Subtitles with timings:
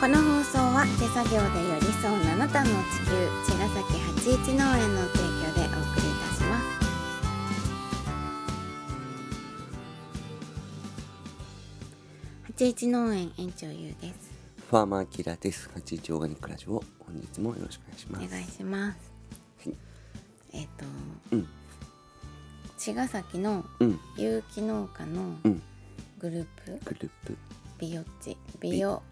[0.00, 3.12] この放送は手作業で寄り添う七段の地球
[3.52, 6.64] 茅ヶ崎八一農園の提供でお送りいたします。
[12.46, 14.30] 八一農園園長ゆうです。
[14.70, 15.68] ファーマーキラーです。
[15.74, 18.30] 八一オーガニックラジオ、本日もよろしくお願いしおます。
[18.30, 19.12] 願いします。
[19.68, 19.76] はい。
[20.54, 20.86] えっ、と
[21.32, 21.46] うん、
[22.78, 25.62] 茅ヶ崎のうん、有機農家のうん、
[26.18, 26.80] グループ？
[26.86, 27.36] グループ、
[27.78, 28.38] ビオッチ。
[28.60, 28.82] ビ。
[28.86, 29.02] オフ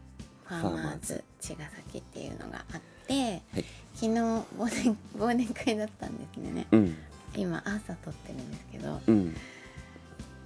[0.54, 3.14] ァーマーズ茅ヶ崎っていうのがあって
[3.52, 6.66] はい、昨日忘年忘年会だったんですね。
[6.72, 6.96] うん、
[7.34, 9.34] 今朝撮ってるんですけどうん、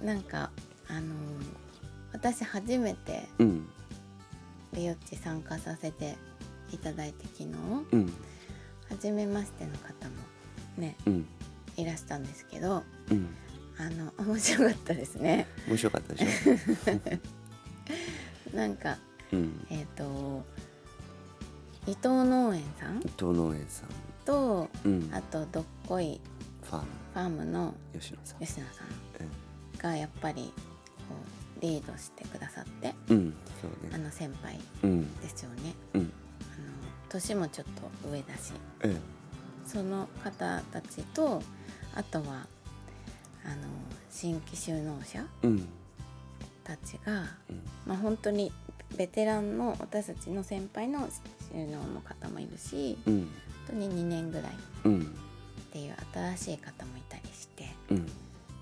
[0.01, 0.49] なんか
[0.87, 1.03] あのー
[2.13, 3.67] 私初めてうん、
[4.73, 6.15] ビオッチ参加させて
[6.71, 7.49] いただいて昨日
[7.91, 8.13] うん、
[8.89, 10.15] 初めましての方も
[10.77, 11.27] ねうん、
[11.75, 13.27] いらしたんですけどうん、
[13.77, 15.47] あの面白かったですね。
[15.67, 18.55] 面白かったでしょ？
[18.55, 18.97] なんか
[19.33, 20.43] うん、えっ、と
[21.85, 22.97] 伊藤農園さん？
[22.97, 23.89] 伊藤農園さん、
[24.25, 26.21] とうん、あとどっこい
[26.63, 30.53] ファーム、ファームの吉野さん、吉野さんうがやっぱり
[31.09, 31.15] こ
[31.57, 35.73] うリードしてくださってん、うん、そうね、あの先輩うん、ですよね。
[35.93, 36.09] うん、あの
[37.09, 37.67] 年もちょっ
[38.01, 38.53] と上だし。
[38.81, 38.95] え
[39.65, 41.41] その方たちと
[41.95, 42.45] あとはあの
[44.11, 45.25] 新規就農者
[46.65, 48.51] たちが、うん、まあ、本当に
[48.97, 51.07] ベテランの私たちの先輩の
[51.53, 53.27] 就農の方もいるしうん、本
[53.67, 54.55] 当に2年ぐらいっ
[54.85, 55.15] うん、
[55.71, 58.07] ていう新しい方もいたりしてうん、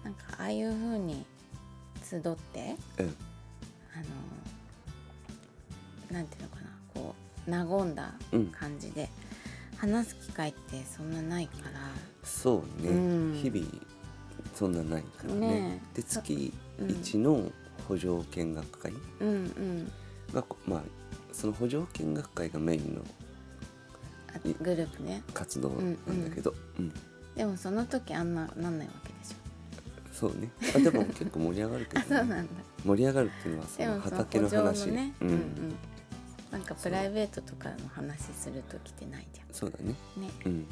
[0.04, 1.26] なんかああいう風に
[2.04, 3.04] 集ってええ、
[3.94, 3.98] あ
[6.14, 7.16] のなんていうのかなこ
[7.48, 8.48] う和んだうん。
[8.48, 9.10] 感じで
[9.78, 11.80] 話す機会ってそんなないから。
[12.24, 12.94] そうね、う
[13.34, 13.34] ん。
[13.42, 13.66] 日々
[14.54, 15.48] そんなないからね。
[15.48, 15.82] ね。
[15.96, 16.90] えで、月うん。
[16.92, 17.50] 一の
[17.88, 19.92] 補助見学会うんうん
[20.34, 20.82] が、こまあ、
[21.32, 23.02] その補助見学会がメインの
[24.34, 25.24] あグループね。
[25.34, 25.82] 活動な
[26.14, 26.94] んだけど、うん
[27.36, 29.36] でもその時あんななんないわけでしょ。
[30.12, 30.50] そうね。
[30.76, 32.54] あでも結構盛り上がるけ あそうど、ね、なんだ。
[32.86, 34.92] 盛り上がるっていうのはその畑の話。
[34.92, 35.76] ね、ううんんうん。
[36.52, 39.96] なんかプライベートとかの話する時ってないじそうだね。
[40.18, 40.30] ゃんね。
[40.46, 40.68] うん。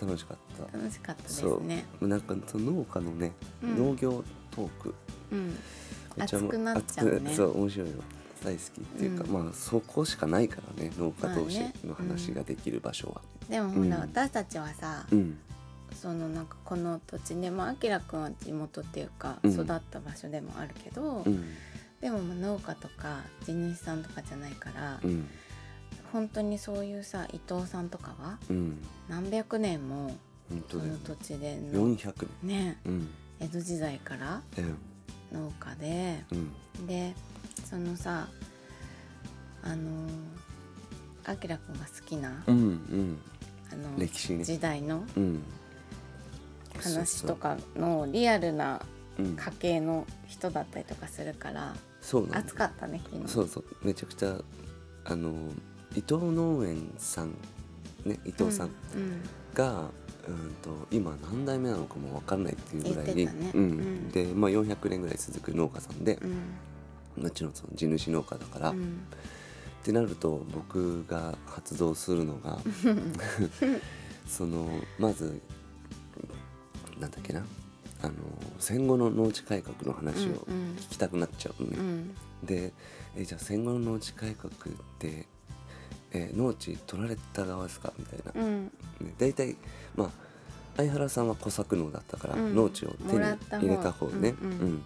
[0.00, 0.38] 楽しかっ
[0.72, 0.78] た。
[0.78, 1.62] 楽しかったですそう。
[1.62, 3.76] ねなんかその農家のね、うん。
[3.76, 4.94] 農業トーク。
[5.30, 5.54] うん。
[6.16, 7.34] 熱くなっちゃうね。
[7.34, 7.96] そう面白いよ
[8.44, 9.32] 大好きっていうか、うん。
[9.32, 13.92] まあそこしかないからね農家同士の話ができる場所は、でもほら、うん。
[13.92, 15.38] 私たちはさ、うん。
[15.94, 19.52] そのなんかこの土地でまああきらくんは地元っていうかうん。
[19.52, 21.44] 育った場所でもあるけど、うん。
[22.00, 25.26] でもまあ農家とか地主さんとかじゃないから、うん。
[26.12, 28.78] 本当にそういうさ伊藤さんとかはうん。
[29.08, 30.16] 何百年も
[30.70, 32.92] その土地での400ね年。
[32.92, 33.08] うん。
[33.40, 34.76] 江戸時代からうん
[35.34, 36.34] 農家でう
[36.82, 36.86] ん。
[36.86, 37.14] で
[37.68, 38.28] そのさ
[39.62, 40.08] あの
[41.24, 43.18] あきらくんが好きな、うんうん。
[43.72, 44.44] あの歴史ね。
[44.44, 45.42] 時代のうん。
[46.82, 48.82] 話とかのリアルな
[49.16, 53.28] 家系の人だったりとかするからそう暑かったね昨日。
[53.28, 53.64] そうそう。
[53.82, 54.36] めちゃくちゃ
[55.04, 55.32] あの
[55.92, 57.36] 伊藤農園さん
[58.04, 59.22] ね伊藤さんうん。
[59.54, 59.88] が、
[60.28, 63.50] うん、と今何代目なのかも分かんないっていうぐらい言ってたね。
[63.54, 63.62] うん。
[63.62, 64.08] うん。
[64.10, 66.18] で、まあ、400年ぐらい続く農家さんで
[67.16, 67.22] う、ん。
[67.24, 69.00] もちろんその地主農家だから、っうん。
[69.82, 72.58] てなると僕が発動するのが
[74.26, 74.66] その
[74.98, 75.42] まず
[76.98, 77.44] なんだっけな
[78.00, 78.14] あの
[78.58, 80.76] 戦後の農地改革の話をうんうん。
[80.76, 81.76] 聞きたくなっちゃうのね。
[81.78, 82.14] うん。
[82.42, 82.72] で
[83.16, 84.56] えじゃあ戦後の農地改革っ
[84.98, 85.26] て、
[86.14, 87.92] えー農地取られた側ですか？
[87.98, 88.64] みたいな、うん。
[88.64, 88.70] ね、
[89.18, 89.56] 大体
[89.94, 90.10] まあ
[90.76, 92.54] 相原さんは小作農だったから、うん。
[92.54, 94.34] 農地を手に入れた方ね。
[94.40, 94.60] うんうん。
[94.60, 94.82] うん。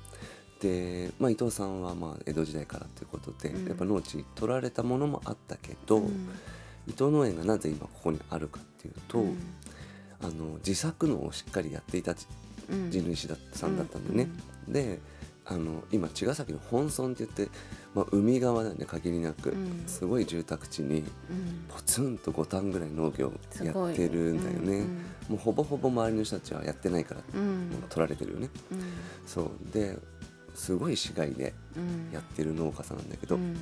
[0.60, 3.68] で、まあ、伊藤さんはまあ江戸時代からということで、うん。
[3.68, 6.28] やっぱ農地取られたものもあったけど、うん。
[6.86, 9.38] 伊藤農園がなぜ今ここにあるかっていうと、うん。
[10.20, 12.26] あの自作農をしっかりやっていた地
[12.70, 12.90] うん。
[12.90, 14.30] 地主ださんだったんだよね。
[14.66, 14.98] で
[15.50, 17.48] あの今茅ヶ崎の本村って言って、
[17.94, 19.84] まあ、海側だよね限りなく、うん。
[19.86, 21.04] すごい住宅地にうん。
[21.68, 24.78] ポツンと五反ぐらい農業やってるんだよね。
[24.80, 27.68] うんもうほぼほぼ周りの人たちはやってないから、うん。
[27.68, 28.48] もう取られてるよね。
[28.72, 28.78] うん。
[29.26, 29.50] そう。
[29.72, 29.98] で
[30.54, 32.10] すごい市街でうん。
[32.12, 33.56] やってる農家さんなんだけど、うん。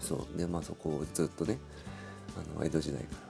[0.00, 0.38] そう。
[0.38, 1.58] でまあそこをずっとね
[2.36, 3.27] あの江戸時代からうん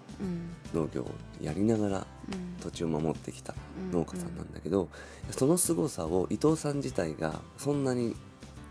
[0.75, 1.11] 農業を
[1.41, 2.49] やりながらうん。
[2.61, 3.55] 土地を守ってきた
[3.93, 4.89] 農家さんなんだけど、
[5.31, 8.17] その凄さを伊藤さん自体がそんなに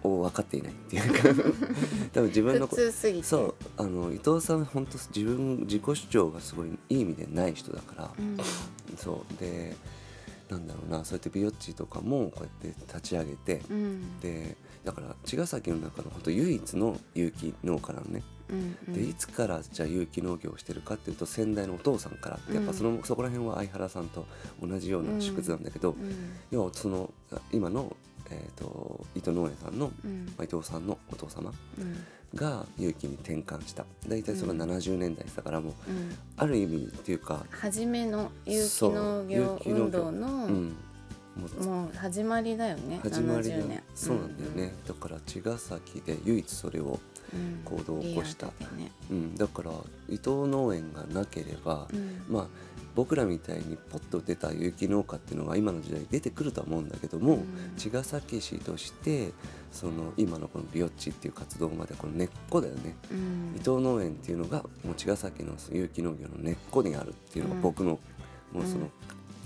[0.03, 1.43] を分かっていないっていうか
[2.13, 3.25] 多分自分の普通すぎて。
[3.25, 8.37] そうあの伊藤さん本当自分自己主張がすごいいい意味でない人だから、うん。
[8.97, 9.75] そうで
[10.49, 14.19] なんだろうなそうやってビオッチとかもこうやって立ち上げて、うん。
[14.19, 18.93] でだから茅ヶ崎の中の本当唯一の有機農家なのね、うんうん。
[18.93, 24.25] でいつからじゃあ有機農業をしてるかっていうと先代のお父さんからってやっぱその、そこら辺は相原さんと
[24.61, 26.15] 同じような縮図なんだけど、うん。
[26.51, 27.11] 要はその
[27.51, 27.95] 今の、
[28.29, 30.25] えー、と伊藤農園さんの、うん。
[30.25, 32.05] まあ伊藤さんのお父様うん。
[32.35, 33.85] が有機に転換した。
[34.07, 36.15] 大体それが70年代だからもううん。
[36.35, 40.75] ある意味っていうか、初めの有機農業運動のうん、
[41.63, 43.83] もう始まりだよね始まりだ70年。
[43.95, 46.99] そうなんだよね、だから茅ヶ崎で唯一それを、うん
[47.65, 49.71] 行動を起こしたリアルでねうん、だから
[50.09, 52.21] 伊藤農園がなければ、うん。
[52.29, 52.47] まあ
[52.95, 57.45] 僕らみたいにポッと出た有機農家っていうのは今の時代出てくるとは思うんだけども、うん。
[57.77, 59.33] 茅ヶ崎市として
[59.71, 63.53] その今のこのビオッチっていう活動までこの根っこだよね、うん。
[63.55, 67.99] 伊藤農園っていうのがもう茅ヶ崎の有機農業の根っこにあるっていうのが僕の、
[68.51, 68.91] もうその、うん。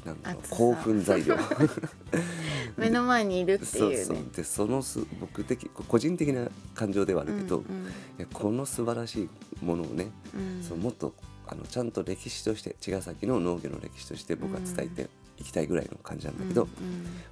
[0.06, 1.36] なんだろう興奮材料
[2.78, 4.06] 目の前にいるってそういうね。
[4.06, 7.86] そうでそのす僕的個人的な感情ではあるけど、うんうん。
[7.86, 7.88] い
[8.20, 10.64] やこの素晴らしいものをね、うん。
[10.64, 11.14] そのもっと
[11.48, 16.70] あのちゃんと歴史として茅ヶ崎の農業の歴史として僕は伝えていきたいぐらいの感じなんだけど、うん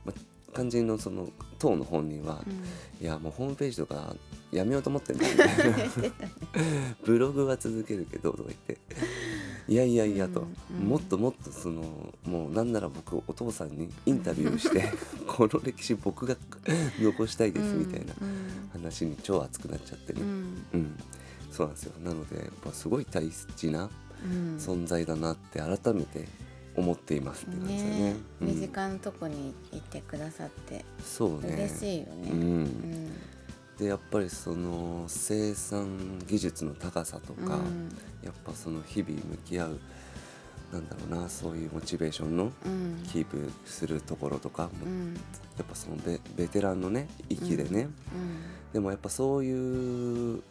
[0.06, 0.21] まあ、
[0.53, 3.06] 肝心のその当の本人は、うん。
[3.06, 4.15] いやもうホームページとか
[4.51, 5.77] やめようと思ってんだみたいな。
[7.06, 8.77] ブログは続けるけどとか言って
[9.69, 10.44] いやいやいやと、う
[10.74, 10.89] んうん。
[10.89, 11.83] もっともっとその
[12.25, 14.92] もうなんなら僕お父さんにインタビューして
[15.27, 16.36] この歴史僕が
[17.00, 20.66] 残したいですみたいなうん話に超熱くなっちゃってね、うん。
[20.74, 21.00] うん。
[21.51, 21.94] そうなんですよ。
[22.04, 23.89] なのでやっぱすごい大事な
[24.24, 24.57] うん。
[24.57, 26.27] 存在だなって改めて
[26.75, 28.00] 思っていますって感じだね。
[28.13, 28.16] ね。
[28.42, 28.48] うん。
[28.48, 31.54] 身近なとこにいてくださってそうね。
[31.54, 32.31] 嬉しいよね。
[32.31, 32.98] ううんん
[33.79, 37.89] でやっぱりその生産技術の高さとか、うん。
[38.21, 39.79] やっぱその日々向き合う
[40.73, 43.01] なんだろうなそういうモチベーションのうん。
[43.07, 45.13] キープするところとか、うん。
[45.57, 47.87] やっぱそのベベテランのね域でね、
[48.73, 50.43] でもやっぱそういう、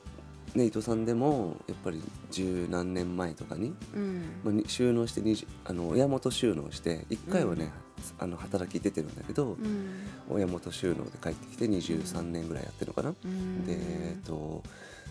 [0.54, 4.22] ね、伊藤さんでもやっぱり十何年前とかに、うん。
[4.44, 7.70] まあに、収納して20あの親元収納して1回はね、
[8.18, 9.90] あの働き出てるんだけど、うん。
[10.30, 13.14] 親元収納で帰ってきて23年ぐらいやってるのかな。
[13.24, 13.66] うん。
[13.66, 14.62] でえっと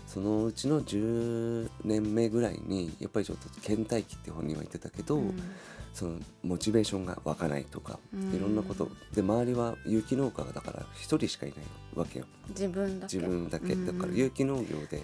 [0.08, 5.40] そのうちの10年目ぐらいにやっぱりちょっと倦怠期って本人は言ってたけど、うん。
[5.92, 8.34] そのモチベーションが湧かないとか、うん。
[8.34, 11.58] いろんなことで周りは有機農家だから一人しかいない
[11.94, 12.24] わけよ。
[12.48, 13.16] 自分だけ。
[13.16, 13.86] 自分だけ、うん。
[13.86, 15.02] だから有機農業で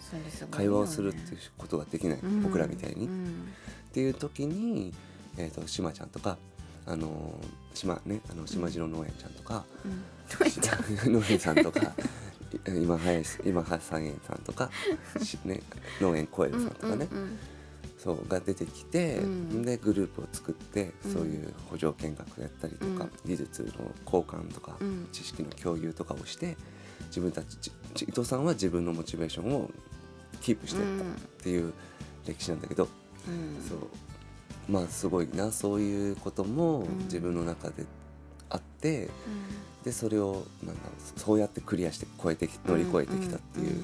[0.50, 2.42] 会話をするっていうことができない、うん。
[2.42, 3.52] 僕らみたいに、っうん。
[3.92, 4.94] ていう時に、
[5.36, 6.38] えー、としまちゃんとか
[6.86, 9.88] あのー島ねあの島次郎農園ちゃんとか、う
[11.08, 11.12] ん。
[11.12, 11.92] 農園 さんとか
[12.66, 14.70] 今林今林三園さんとか、
[15.22, 15.62] しね、
[16.00, 17.38] 農園コエルさんとかね、うんうん
[18.04, 19.62] そうが出てきて、うん。
[19.62, 21.12] でグループを作ってうん。
[21.12, 23.10] そういう補助見学やったりとか、うん。
[23.24, 23.68] 技術の
[24.04, 25.08] 交換とか、うん。
[25.10, 26.58] 知識の共有とかをして
[27.06, 27.72] 自分たち
[28.02, 29.70] 伊藤さんは自分のモチベーションを
[30.42, 31.06] キープしていったっ
[31.42, 31.72] ていう
[32.26, 32.88] 歴史なんだけど、
[33.26, 33.66] うん。
[33.66, 33.78] そう。
[34.68, 36.98] まあすごいなそういうこともうん。
[37.04, 37.86] 自分の中で
[38.50, 39.08] あって、
[39.84, 43.82] でそれをなんだろうそうやってクリアして超えてき乗り越えてきたっていう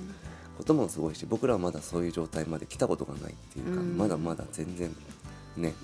[0.56, 3.96] こともすごいし僕らはまだそういう状態まで来たことがないっていうか、うん。
[3.96, 4.94] まだまだ全然
[5.56, 5.74] ね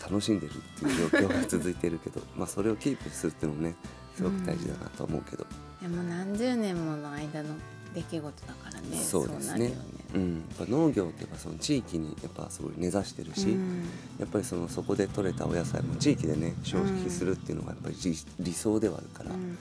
[0.00, 3.74] 楽しんでるっていう状況が続いてるけど まあそれをキープするっていうのもね
[4.14, 5.46] すごく大事だなと思うけど、
[5.80, 7.54] でも何十年もの間の
[8.02, 8.96] 出来事だからね。
[8.96, 9.68] そうですね。
[9.68, 9.74] ね。
[10.14, 13.82] うん、やっぱ農業ってやっぱその地域にやっぱすごい根ざしてるし、うん。
[14.18, 19.58] やっぱりそのそこで採れたお野菜も地域でね消費するっていうのがやっぱり理理想ではあるから、っうん。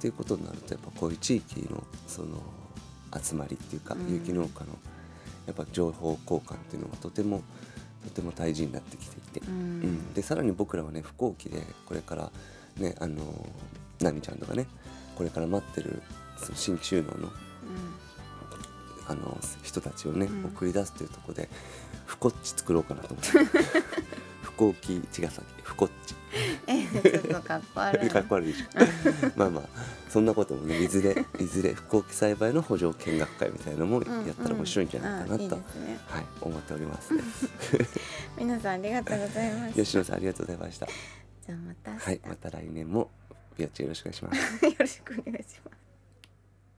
[0.00, 2.42] ていうことになるとやっぱこういう地域のその
[3.20, 4.12] 集まりっていうか、うん。
[4.12, 4.78] 有機農家の
[5.46, 7.42] やっぱ情報交換っていうのがとても
[8.04, 9.54] とても大事になってきていて、うん。
[9.54, 10.14] うん。
[10.14, 12.30] でさらに僕らはね不幸期でこれから
[12.78, 13.22] ねあの
[13.98, 14.66] 奈美ちゃんとかね
[15.16, 16.02] これから待ってる
[16.38, 17.30] その新規収納の
[19.06, 20.44] あの人たちをね、うん。
[20.46, 21.48] 送り出すというところで
[22.06, 23.30] 不こっち作ろうかなと思って。
[24.42, 26.14] 不幸期茅ヶ崎不こっち。
[26.66, 28.08] えちょっとかっこ悪い。
[28.10, 28.66] かっこ悪いでしょ。
[29.36, 29.64] まあまあ
[30.08, 37.22] そんなこともねいずれいずれ不幸期栽培の補助見学会みたいなのもやったら面白いんじゃないかなと、はい思っております、ね、
[38.38, 39.74] 皆さんありがとうございます。
[39.74, 40.86] 吉野さんありがとうございました。
[40.86, 43.10] じゃあまたはいまた来年も
[43.56, 44.64] ビアチよろしくお願いします。
[44.66, 45.83] よろしくお願いします